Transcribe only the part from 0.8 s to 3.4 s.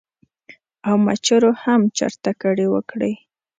او مچرو هم چرته کډې وکړې ـ